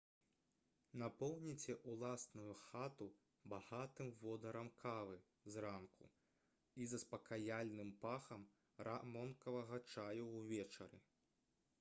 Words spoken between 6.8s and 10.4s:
і заспакаяльным пахам рамонкавага чаю